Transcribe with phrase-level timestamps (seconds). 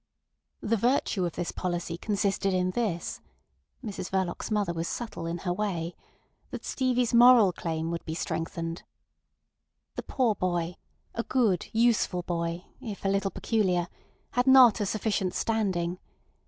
[0.61, 3.21] The "virtue" of this policy consisted in this
[3.85, 5.95] (Mrs Verloc's mother was subtle in her way),
[6.49, 8.81] that Stevie's moral claim would be strengthened.
[9.93, 15.99] The poor boy—a good, useful boy, if a little peculiar—had not a sufficient standing.